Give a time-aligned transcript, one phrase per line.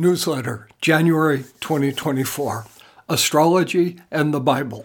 [0.00, 2.66] Newsletter, January 2024
[3.08, 4.84] Astrology and the Bible.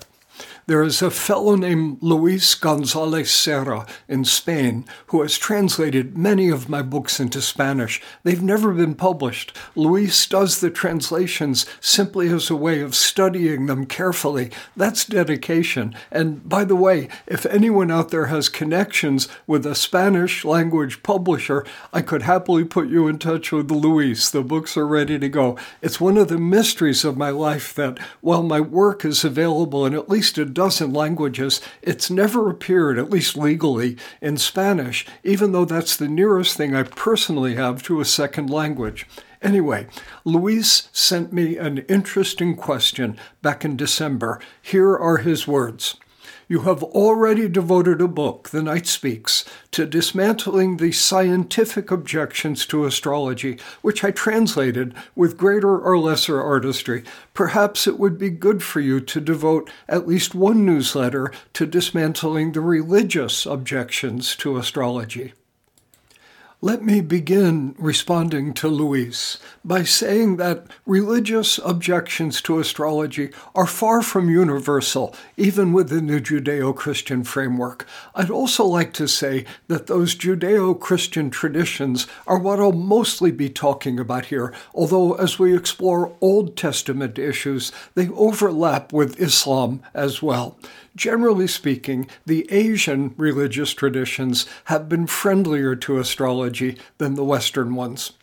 [0.66, 6.70] There is a fellow named Luis Gonzales Serra in Spain who has translated many of
[6.70, 8.02] my books into Spanish.
[8.24, 9.58] They've never been published.
[9.76, 14.52] Luis does the translations simply as a way of studying them carefully.
[14.78, 15.96] That's dedication.
[16.10, 21.66] And by the way, if anyone out there has connections with a Spanish language publisher,
[21.92, 24.30] I could happily put you in touch with Luis.
[24.30, 25.58] The books are ready to go.
[25.82, 29.94] It's one of the mysteries of my life that while my work is available in
[29.94, 35.66] at least a dozen languages, it's never appeared, at least legally, in Spanish, even though
[35.66, 39.06] that's the nearest thing I personally have to a second language.
[39.42, 39.88] Anyway,
[40.24, 44.40] Luis sent me an interesting question back in December.
[44.62, 45.98] Here are his words.
[46.48, 52.86] You have already devoted a book, The Night Speaks, to dismantling the scientific objections to
[52.86, 57.04] astrology, which I translated with greater or lesser artistry.
[57.34, 62.52] Perhaps it would be good for you to devote at least one newsletter to dismantling
[62.52, 65.34] the religious objections to astrology.
[66.64, 74.02] Let me begin responding to Luis by saying that religious objections to astrology are far
[74.02, 77.86] from universal, even within the Judeo Christian framework.
[78.16, 83.50] I'd also like to say that those Judeo Christian traditions are what I'll mostly be
[83.50, 90.22] talking about here, although as we explore Old Testament issues, they overlap with Islam as
[90.22, 90.58] well.
[90.96, 96.53] Generally speaking, the Asian religious traditions have been friendlier to astrology
[96.98, 98.14] than the Western ones.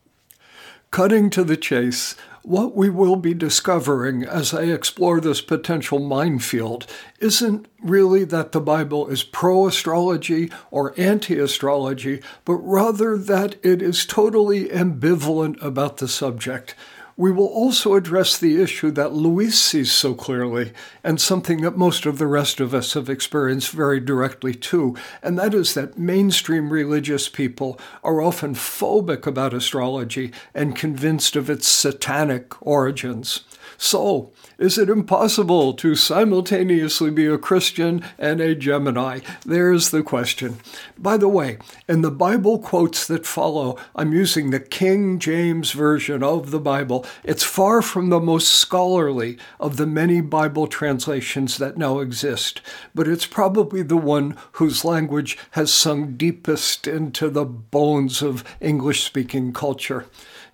[0.90, 6.86] Cutting to the chase, what we will be discovering as I explore this potential minefield
[7.20, 13.82] isn't really that the Bible is pro astrology or anti astrology, but rather that it
[13.82, 16.74] is totally ambivalent about the subject.
[17.20, 20.72] We will also address the issue that Luis sees so clearly,
[21.04, 25.38] and something that most of the rest of us have experienced very directly too, and
[25.38, 31.68] that is that mainstream religious people are often phobic about astrology and convinced of its
[31.68, 33.40] satanic origins.
[33.82, 39.20] So, is it impossible to simultaneously be a Christian and a Gemini?
[39.46, 40.58] There's the question.
[40.98, 41.56] By the way,
[41.88, 47.06] in the Bible quotes that follow, I'm using the King James Version of the Bible.
[47.24, 52.60] It's far from the most scholarly of the many Bible translations that now exist,
[52.94, 59.04] but it's probably the one whose language has sunk deepest into the bones of English
[59.04, 60.04] speaking culture.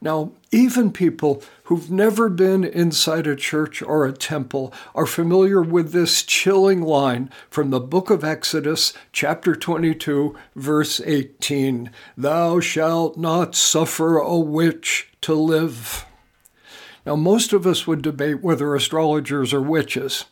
[0.01, 5.93] Now, even people who've never been inside a church or a temple are familiar with
[5.93, 13.55] this chilling line from the book of Exodus, chapter 22, verse 18 Thou shalt not
[13.55, 16.05] suffer a witch to live.
[17.05, 20.25] Now, most of us would debate whether astrologers are witches.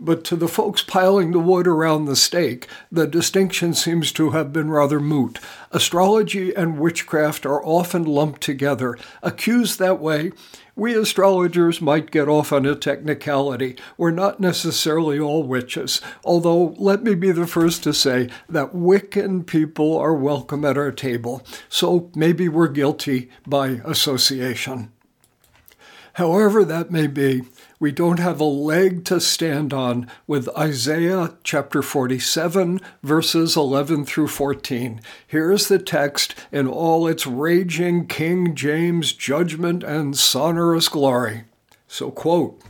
[0.00, 4.52] But to the folks piling the wood around the stake, the distinction seems to have
[4.52, 5.38] been rather moot.
[5.70, 8.98] Astrology and witchcraft are often lumped together.
[9.22, 10.32] Accused that way,
[10.74, 13.76] we astrologers might get off on a technicality.
[13.98, 19.46] We're not necessarily all witches, although let me be the first to say that Wiccan
[19.46, 24.90] people are welcome at our table, so maybe we're guilty by association.
[26.14, 27.42] However, that may be,
[27.82, 34.28] we don't have a leg to stand on with Isaiah chapter 47, verses 11 through
[34.28, 35.00] 14.
[35.26, 41.42] Here's the text in all its raging King James judgment and sonorous glory.
[41.88, 42.62] So, quote,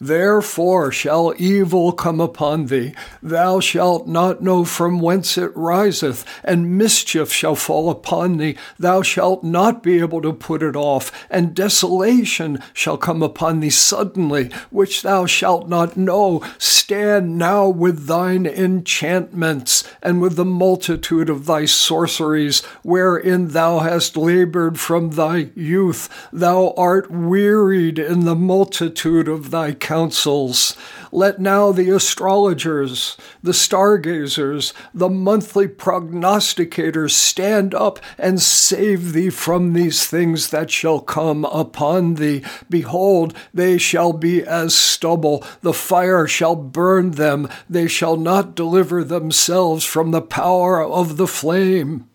[0.00, 2.94] Therefore shall evil come upon thee.
[3.20, 8.56] Thou shalt not know from whence it riseth, and mischief shall fall upon thee.
[8.78, 13.70] Thou shalt not be able to put it off, and desolation shall come upon thee
[13.70, 16.42] suddenly, which thou shalt not know.
[16.58, 24.16] Stand now with thine enchantments, and with the multitude of thy sorceries, wherein thou hast
[24.16, 26.08] labored from thy youth.
[26.32, 30.76] Thou art wearied in the multitude of thy counsels.
[31.10, 39.72] Let now the astrologers, the stargazers, the monthly prognosticators stand up and save thee from
[39.72, 42.44] these things that shall come upon thee.
[42.68, 49.02] Behold, they shall be as stubble, the fire shall burn them, they shall not deliver
[49.02, 52.06] themselves from the power of the flame.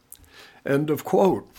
[0.63, 1.49] End of quote.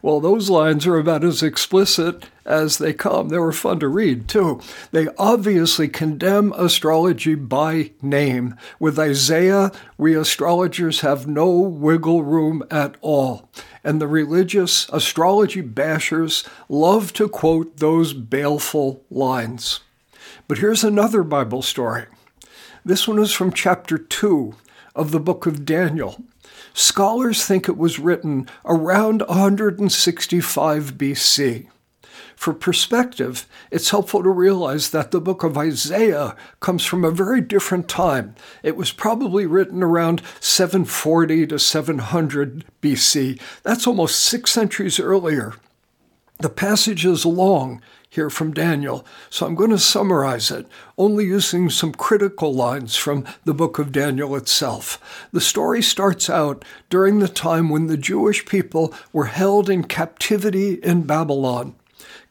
[0.00, 3.28] Well, those lines are about as explicit as they come.
[3.28, 4.60] They were fun to read, too.
[4.90, 8.56] They obviously condemn astrology by name.
[8.78, 13.48] With Isaiah, we astrologers have no wiggle room at all.
[13.84, 19.80] And the religious astrology bashers love to quote those baleful lines.
[20.48, 22.06] But here's another Bible story.
[22.84, 24.54] This one is from chapter 2
[24.94, 26.22] of the book of Daniel.
[26.74, 31.68] Scholars think it was written around 165 BC.
[32.36, 37.40] For perspective, it's helpful to realize that the book of Isaiah comes from a very
[37.40, 38.34] different time.
[38.62, 43.40] It was probably written around 740 to 700 BC.
[43.62, 45.54] That's almost six centuries earlier.
[46.42, 47.80] The passage is long
[48.10, 50.66] here from Daniel, so I'm going to summarize it,
[50.98, 55.28] only using some critical lines from the book of Daniel itself.
[55.30, 60.80] The story starts out during the time when the Jewish people were held in captivity
[60.82, 61.76] in Babylon.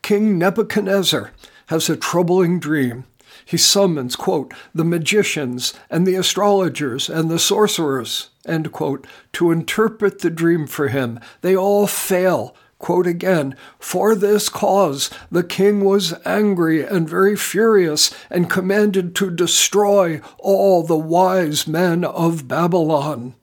[0.01, 1.31] King Nebuchadnezzar
[1.67, 3.05] has a troubling dream.
[3.45, 10.19] He summons, quote, the magicians and the astrologers and the sorcerers, end quote, to interpret
[10.19, 11.17] the dream for him.
[11.39, 12.53] They all fail.
[12.81, 19.29] Quote again, for this cause the king was angry and very furious and commanded to
[19.29, 23.35] destroy all the wise men of Babylon.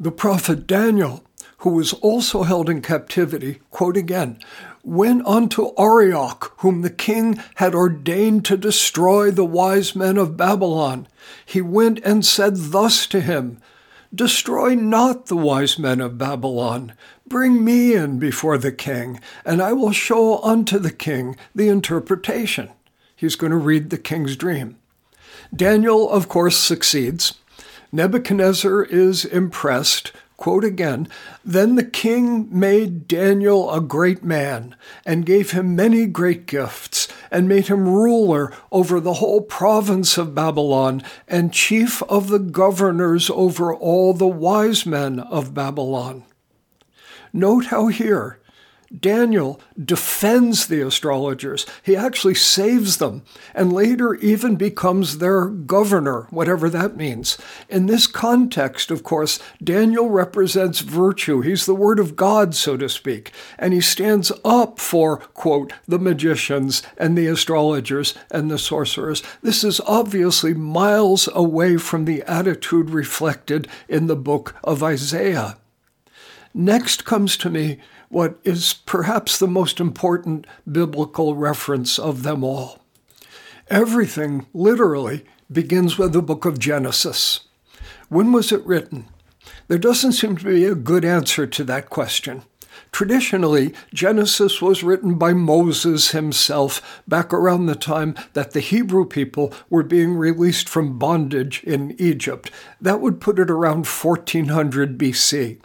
[0.00, 1.22] The prophet Daniel
[1.58, 4.38] who was also held in captivity, quote again,
[4.82, 11.08] went unto Arioch, whom the king had ordained to destroy the wise men of Babylon.
[11.46, 13.62] He went and said thus to him,
[14.14, 16.92] Destroy not the wise men of Babylon.
[17.26, 22.70] Bring me in before the king, and I will show unto the king the interpretation.
[23.16, 24.76] He's going to read the king's dream.
[25.54, 27.34] Daniel, of course, succeeds.
[27.90, 31.08] Nebuchadnezzar is impressed Quote again
[31.44, 34.74] Then the king made Daniel a great man,
[35.06, 37.03] and gave him many great gifts,
[37.34, 43.28] and made him ruler over the whole province of Babylon, and chief of the governors
[43.28, 46.22] over all the wise men of Babylon.
[47.32, 48.38] Note how here
[48.98, 51.66] Daniel defends the astrologers.
[51.82, 53.22] He actually saves them
[53.54, 57.38] and later even becomes their governor, whatever that means.
[57.68, 61.40] In this context, of course, Daniel represents virtue.
[61.40, 65.98] He's the word of God, so to speak, and he stands up for, quote, the
[65.98, 69.22] magicians and the astrologers and the sorcerers.
[69.42, 75.56] This is obviously miles away from the attitude reflected in the book of Isaiah.
[76.56, 77.78] Next comes to me
[78.14, 82.78] what is perhaps the most important biblical reference of them all.
[83.68, 87.40] Everything, literally, begins with the book of Genesis.
[88.08, 89.06] When was it written?
[89.66, 92.42] There doesn't seem to be a good answer to that question.
[92.92, 99.52] Traditionally, Genesis was written by Moses himself back around the time that the Hebrew people
[99.68, 102.52] were being released from bondage in Egypt.
[102.80, 105.58] That would put it around 1400 BC.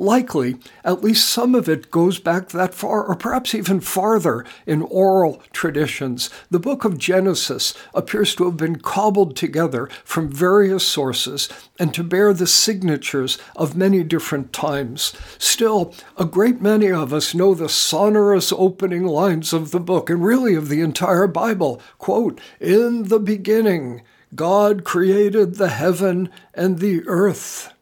[0.00, 4.80] Likely, at least some of it goes back that far, or perhaps even farther in
[4.80, 6.30] oral traditions.
[6.50, 12.02] The book of Genesis appears to have been cobbled together from various sources and to
[12.02, 15.12] bear the signatures of many different times.
[15.36, 20.24] Still, a great many of us know the sonorous opening lines of the book and
[20.24, 21.78] really of the entire Bible.
[21.98, 24.00] Quote, In the beginning,
[24.34, 27.74] God created the heaven and the earth.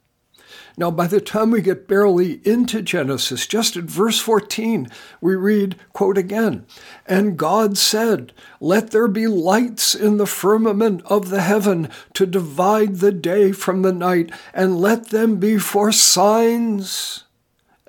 [0.79, 4.87] Now, by the time we get barely into Genesis, just at verse 14,
[5.21, 6.67] we read, quote again,
[7.05, 12.97] And God said, Let there be lights in the firmament of the heaven to divide
[12.97, 17.25] the day from the night, and let them be for signs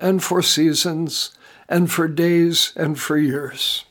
[0.00, 1.30] and for seasons
[1.68, 3.84] and for days and for years.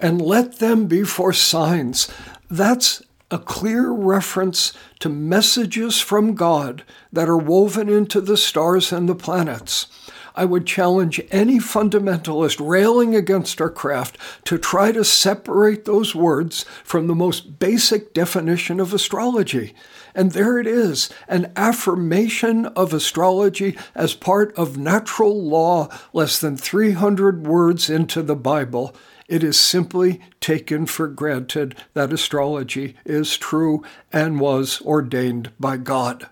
[0.00, 2.10] And let them be for signs.
[2.50, 9.08] That's a clear reference to messages from God that are woven into the stars and
[9.08, 9.88] the planets.
[10.36, 16.64] I would challenge any fundamentalist railing against our craft to try to separate those words
[16.84, 19.74] from the most basic definition of astrology.
[20.14, 26.56] And there it is an affirmation of astrology as part of natural law, less than
[26.56, 28.94] 300 words into the Bible.
[29.28, 36.28] It is simply taken for granted that astrology is true and was ordained by God.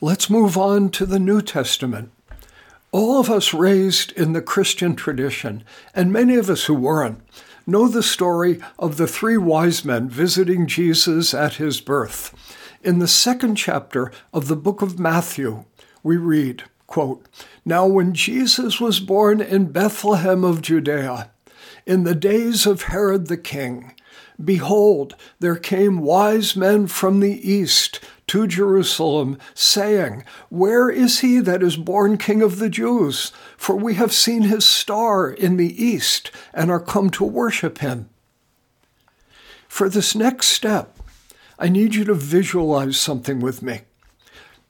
[0.00, 2.10] Let's move on to the New Testament.
[2.90, 5.62] All of us raised in the Christian tradition,
[5.94, 7.20] and many of us who weren't,
[7.66, 12.34] know the story of the three wise men visiting Jesus at his birth.
[12.82, 15.64] In the second chapter of the book of Matthew,
[16.02, 17.24] we read, Quote,
[17.64, 21.30] Now when Jesus was born in Bethlehem of Judea,
[21.86, 23.94] in the days of Herod the king,
[24.44, 31.62] behold, there came wise men from the east to Jerusalem, saying, Where is he that
[31.62, 33.30] is born King of the Jews?
[33.56, 38.10] For we have seen his star in the east and are come to worship him.
[39.68, 40.98] For this next step,
[41.56, 43.82] I need you to visualize something with me.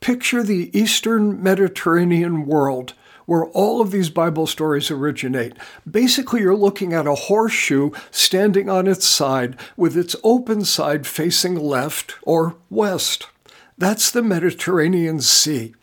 [0.01, 2.95] Picture the eastern Mediterranean world
[3.27, 5.53] where all of these Bible stories originate.
[5.89, 11.55] Basically, you're looking at a horseshoe standing on its side with its open side facing
[11.55, 13.29] left or west.
[13.79, 15.75] That's the Mediterranean Sea.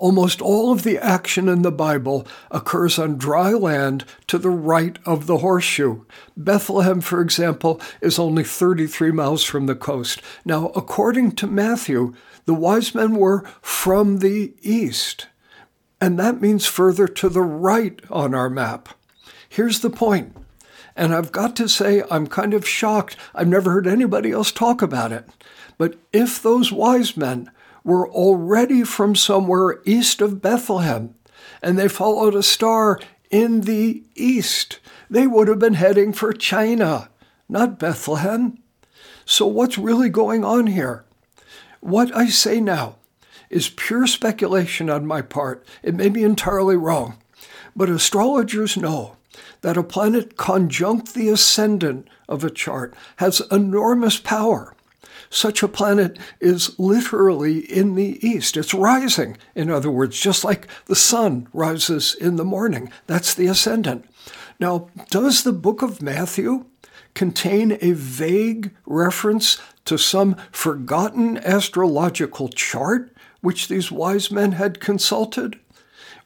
[0.00, 4.98] Almost all of the action in the Bible occurs on dry land to the right
[5.04, 6.04] of the horseshoe.
[6.34, 10.22] Bethlehem, for example, is only 33 miles from the coast.
[10.42, 12.14] Now, according to Matthew,
[12.46, 15.26] the wise men were from the east,
[16.00, 18.88] and that means further to the right on our map.
[19.50, 20.34] Here's the point,
[20.96, 23.18] and I've got to say, I'm kind of shocked.
[23.34, 25.28] I've never heard anybody else talk about it.
[25.76, 27.50] But if those wise men
[27.84, 31.14] were already from somewhere east of Bethlehem
[31.62, 32.98] and they followed a star
[33.30, 37.10] in the east, they would have been heading for China,
[37.48, 38.58] not Bethlehem.
[39.24, 41.04] So, what's really going on here?
[41.80, 42.96] What I say now
[43.48, 45.64] is pure speculation on my part.
[45.82, 47.18] It may be entirely wrong,
[47.74, 49.16] but astrologers know
[49.60, 54.74] that a planet conjunct the ascendant of a chart has enormous power
[55.30, 58.56] such a planet is literally in the east.
[58.56, 62.90] It's rising, in other words, just like the sun rises in the morning.
[63.06, 64.04] That's the ascendant.
[64.58, 66.66] Now, does the book of Matthew
[67.14, 75.58] contain a vague reference to some forgotten astrological chart which these wise men had consulted?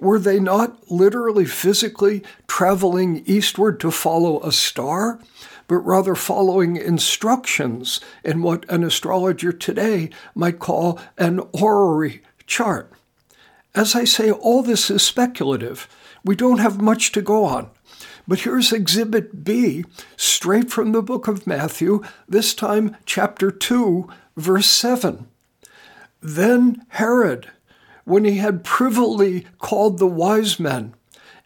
[0.01, 5.21] Were they not literally physically traveling eastward to follow a star?
[5.67, 12.93] But rather following instructions in what an astrologer today might call an horary chart.
[13.75, 15.89] As I say, all this is speculative.
[16.25, 17.71] We don't have much to go on.
[18.27, 19.85] But here's Exhibit B,
[20.17, 25.27] straight from the book of Matthew, this time chapter 2, verse 7.
[26.23, 27.51] Then Herod,
[28.05, 30.95] when he had privily called the wise men,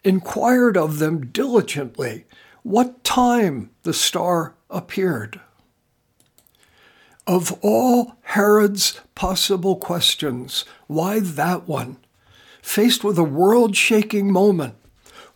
[0.03, 2.25] inquired of them diligently
[2.63, 5.39] what time the star appeared.
[7.25, 11.97] Of all Herod's possible questions, why that one?
[12.61, 14.75] Faced with a world shaking moment,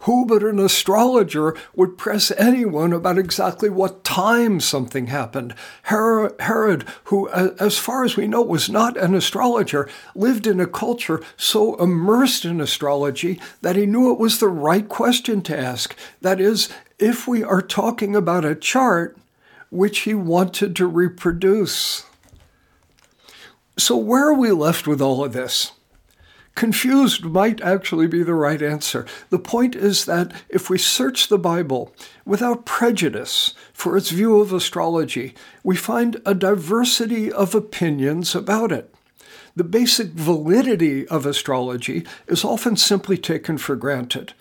[0.04, 5.56] who but an astrologer would press anyone about exactly what time something happened?
[5.84, 11.22] Herod, who, as far as we know, was not an astrologer, lived in a culture
[11.38, 15.96] so immersed in astrology that he knew it was the right question to ask.
[16.22, 16.70] That is,
[17.00, 19.18] if we are talking about a chart
[19.70, 22.06] which he wanted to reproduce.
[23.78, 25.72] So, where are we left with all of this?
[26.56, 29.06] Confused might actually be the right answer.
[29.30, 31.94] The point is that if we search the Bible
[32.26, 35.34] without prejudice for its view of astrology,
[35.64, 38.94] we find a diversity of opinions about it.
[39.56, 44.34] The basic validity of astrology is often simply taken for granted,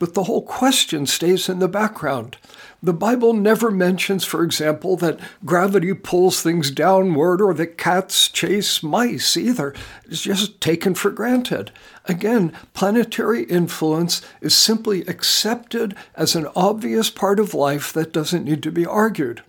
[0.00, 2.38] but the whole question stays in the background.
[2.82, 8.82] The Bible never mentions, for example, that gravity pulls things downward or that cats chase
[8.82, 9.74] mice either.
[10.06, 11.70] It's just taken for granted.
[12.06, 18.62] Again, planetary influence is simply accepted as an obvious part of life that doesn't need
[18.62, 19.42] to be argued.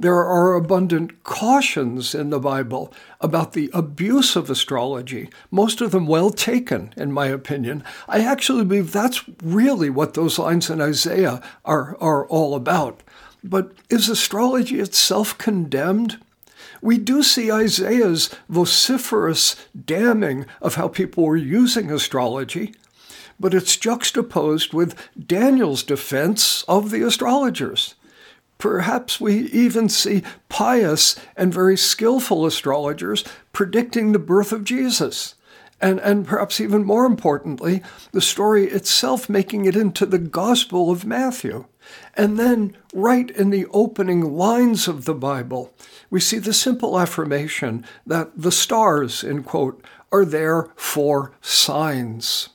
[0.00, 2.90] There are abundant cautions in the Bible
[3.20, 7.84] about the abuse of astrology, most of them well taken, in my opinion.
[8.08, 13.02] I actually believe that's really what those lines in Isaiah are, are all about.
[13.44, 16.18] But is astrology itself condemned?
[16.80, 19.54] We do see Isaiah's vociferous
[19.84, 22.74] damning of how people were using astrology,
[23.38, 27.96] but it's juxtaposed with Daniel's defense of the astrologers.
[28.60, 35.34] Perhaps we even see pious and very skillful astrologers predicting the birth of Jesus.
[35.80, 41.06] And, and perhaps even more importantly, the story itself making it into the Gospel of
[41.06, 41.64] Matthew.
[42.14, 45.72] And then, right in the opening lines of the Bible,
[46.10, 52.50] we see the simple affirmation that the stars, in quote, are there for signs.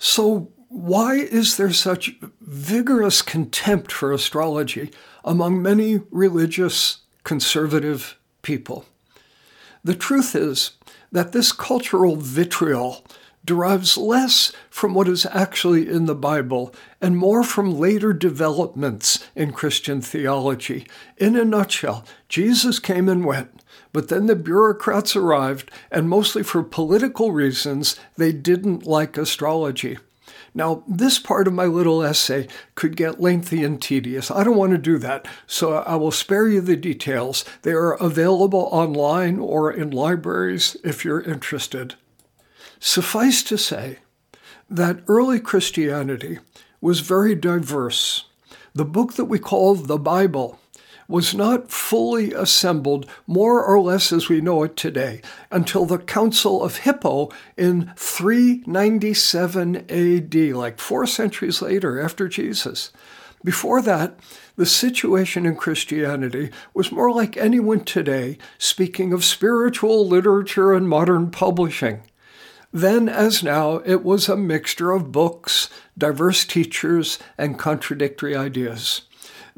[0.00, 4.90] So, why is there such vigorous contempt for astrology
[5.24, 8.84] among many religious conservative people?
[9.82, 10.72] The truth is
[11.10, 13.04] that this cultural vitriol
[13.44, 19.52] derives less from what is actually in the Bible and more from later developments in
[19.52, 20.86] Christian theology.
[21.16, 23.62] In a nutshell, Jesus came and went,
[23.94, 29.96] but then the bureaucrats arrived, and mostly for political reasons, they didn't like astrology.
[30.54, 34.30] Now, this part of my little essay could get lengthy and tedious.
[34.30, 37.44] I don't want to do that, so I will spare you the details.
[37.62, 41.94] They are available online or in libraries if you're interested.
[42.80, 43.98] Suffice to say
[44.70, 46.38] that early Christianity
[46.80, 48.24] was very diverse.
[48.74, 50.60] The book that we call the Bible
[51.08, 56.62] was not fully assembled, more or less as we know it today, until the Council
[56.62, 62.92] of Hippo in 397 AD, like four centuries later after Jesus.
[63.42, 64.20] Before that,
[64.56, 71.30] the situation in Christianity was more like anyone today speaking of spiritual literature and modern
[71.30, 72.02] publishing.
[72.72, 79.02] Then, as now, it was a mixture of books, diverse teachers, and contradictory ideas.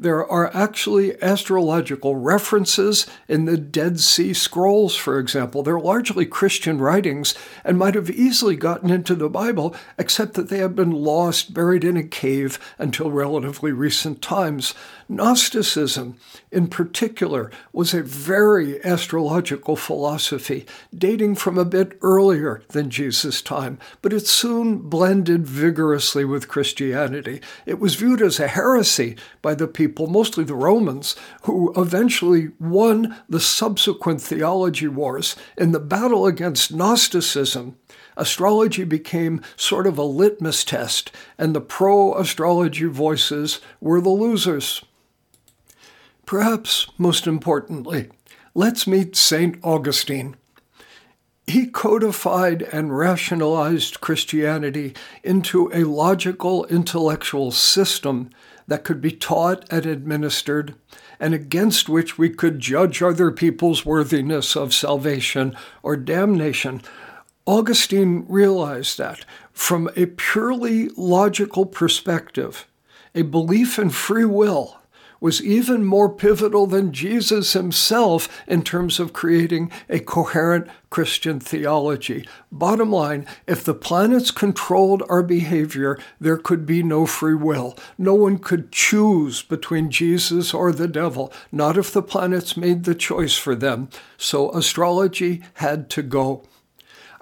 [0.01, 5.61] There are actually astrological references in the Dead Sea Scrolls, for example.
[5.61, 10.57] They're largely Christian writings and might have easily gotten into the Bible, except that they
[10.57, 14.73] have been lost, buried in a cave until relatively recent times.
[15.11, 16.15] Gnosticism,
[16.53, 20.65] in particular, was a very astrological philosophy,
[20.97, 27.41] dating from a bit earlier than Jesus' time, but it soon blended vigorously with Christianity.
[27.65, 33.17] It was viewed as a heresy by the people, mostly the Romans, who eventually won
[33.27, 35.35] the subsequent theology wars.
[35.57, 37.75] In the battle against Gnosticism,
[38.15, 44.81] astrology became sort of a litmus test, and the pro astrology voices were the losers.
[46.31, 48.07] Perhaps most importantly,
[48.55, 49.57] let's meet St.
[49.63, 50.37] Augustine.
[51.45, 54.93] He codified and rationalized Christianity
[55.25, 58.29] into a logical intellectual system
[58.65, 60.75] that could be taught and administered,
[61.19, 66.81] and against which we could judge other people's worthiness of salvation or damnation.
[67.45, 72.69] Augustine realized that from a purely logical perspective,
[73.13, 74.77] a belief in free will
[75.21, 82.27] was even more pivotal than Jesus himself in terms of creating a coherent Christian theology.
[82.51, 87.77] Bottom line, if the planets controlled our behavior, there could be no free will.
[87.97, 92.95] No one could choose between Jesus or the devil, not if the planets made the
[92.95, 93.89] choice for them.
[94.17, 96.43] So astrology had to go.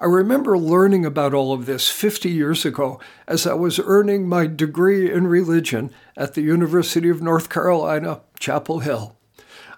[0.02, 4.46] I remember learning about all of this 50 years ago as I was earning my
[4.46, 9.14] degree in religion at the University of North Carolina, Chapel Hill.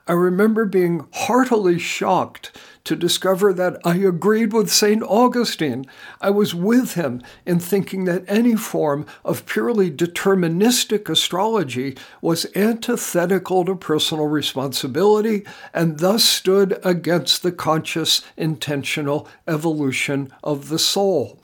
[0.06, 5.02] I remember being heartily shocked to discover that I agreed with St.
[5.02, 5.86] Augustine.
[6.20, 13.64] I was with him in thinking that any form of purely deterministic astrology was antithetical
[13.64, 21.41] to personal responsibility and thus stood against the conscious, intentional evolution of the soul.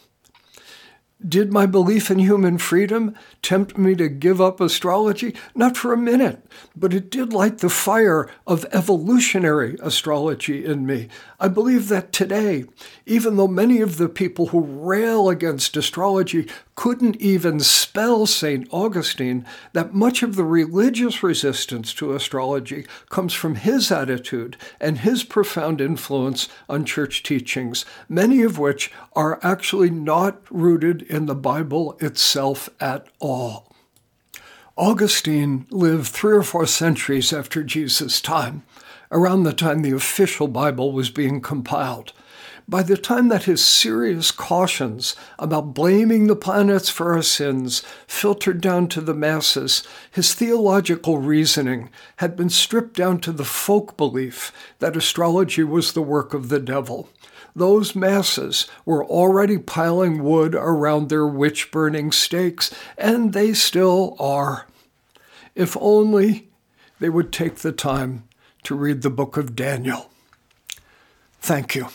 [1.26, 5.34] Did my belief in human freedom tempt me to give up astrology?
[5.52, 11.08] Not for a minute, but it did light the fire of evolutionary astrology in me.
[11.40, 12.66] I believe that today,
[13.04, 16.46] even though many of the people who rail against astrology
[16.78, 18.68] couldn't even spell St.
[18.70, 25.24] Augustine, that much of the religious resistance to astrology comes from his attitude and his
[25.24, 31.98] profound influence on church teachings, many of which are actually not rooted in the Bible
[31.98, 33.72] itself at all.
[34.76, 38.62] Augustine lived three or four centuries after Jesus' time,
[39.10, 42.12] around the time the official Bible was being compiled.
[42.70, 48.60] By the time that his serious cautions about blaming the planets for our sins filtered
[48.60, 54.52] down to the masses, his theological reasoning had been stripped down to the folk belief
[54.80, 57.08] that astrology was the work of the devil.
[57.56, 64.66] Those masses were already piling wood around their witch burning stakes, and they still are.
[65.54, 66.48] If only
[67.00, 68.24] they would take the time
[68.64, 70.10] to read the book of Daniel.
[71.40, 71.88] Thank you.